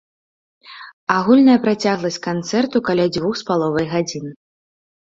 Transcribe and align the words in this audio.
Агульная 1.17 1.59
працягласць 1.67 2.19
канцэрту 2.29 2.77
каля 2.89 3.05
дзвюх 3.15 3.35
з 3.45 3.51
паловай 3.53 3.85
гадзін. 3.95 4.25